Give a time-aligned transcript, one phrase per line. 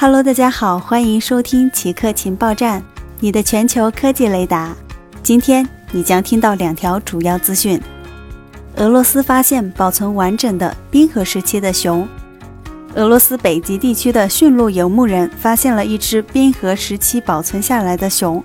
[0.00, 2.80] Hello，大家好，欢迎收听奇客情报站，
[3.18, 4.72] 你的全球科技雷达。
[5.24, 7.82] 今天你将听到两条主要资讯：
[8.76, 12.06] 俄罗斯发现保存完整的冰河时期的熊；
[12.94, 18.40] 俄罗斯北极地区的驯鹿游牧人发现了一只冰河时期保存下来的熊。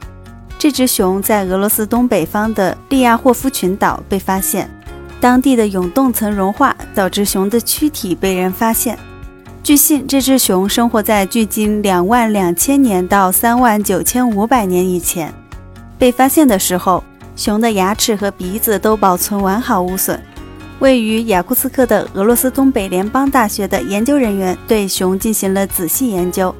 [0.57, 4.67] 这只熊在俄罗斯东北方的利亚霍夫群岛被发现，
[5.21, 8.97] 当地的永冻层融化导致熊的躯体被人发现。
[9.63, 15.33] 据信，这只熊生活在距今两万两千年到三万九千五百年以前。
[15.97, 17.01] 被发现的时候，
[17.37, 20.21] 熊的牙齿和鼻子都保存完好无损。
[20.79, 26.53] 位于雅库茨克的俄罗斯东北联邦大学的研究人员对熊进行了仔细研究。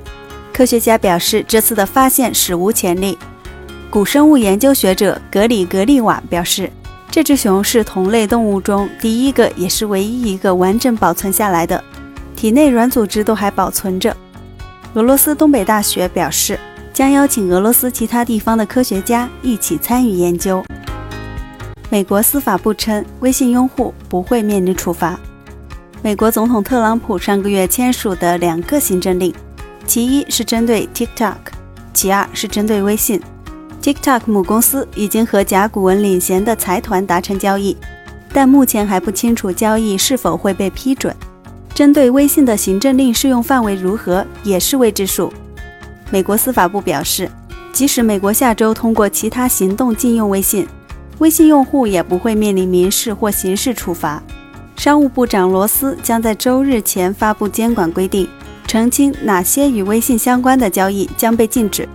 [0.54, 3.18] 科学家表示，这次的发现史无前例。
[3.90, 6.72] 古生物研究学者格里格利瓦表示，
[7.12, 11.84] 这只熊是同类动物中第一个也是唯一一个完整保存下来的。
[12.44, 14.14] 体内软组织都还保存着。
[14.96, 16.60] 俄罗斯东北大学表示，
[16.92, 20.62] 将邀请俄罗斯其他地方的科学家一起参与研究。
[21.90, 25.18] 美国司法部称，微信用户不会面临处罚。
[26.02, 29.34] 美国总统特朗普上个月签署的两个行政令，
[29.88, 31.38] 其一是针对 TikTok，
[31.94, 33.22] 其二是针对微信。
[33.82, 37.78] TikTok 母公司已经和甲骨文领衔的财团达成交易，
[38.34, 41.16] 但目前还不清楚交易是否会被批准。
[41.74, 45.34] 针对微信的行政令适用范围如何，也是未知数。
[46.12, 47.30] 美国司法部表示，
[47.72, 50.68] 即使美国下周通过其他行动禁用微信，
[51.18, 54.22] 微信用户也不会面临民事或刑事处罚。
[54.76, 58.28] 商务部长罗斯将在周日前发布监管规定，
[58.68, 61.90] 澄清哪些与微信相关的交易将被禁止。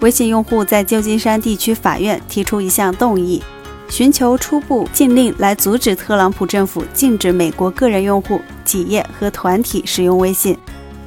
[0.00, 3.40] 微信用户在旧金山地区法院提出一项动议。
[3.92, 10.56] 寻求初步禁令来阻止特朗普政府禁止美国个人用户、企业和团体使用微信。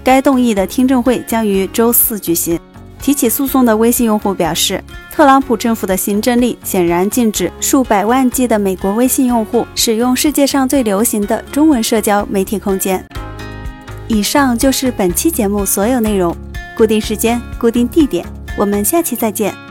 [0.04, 2.60] 该动议的听证会将于周四举行。
[3.02, 13.04] 提起诉讼的微信用户表示，特朗普政府的行政令显然禁止数百万计的美国微信用户使用世界上最流行的中文社交媒体空间。
[14.08, 16.38] 以上就是本期节目所有内容。
[16.78, 18.24] 固定时间，固定地点，
[18.56, 19.65] 我们下期再见。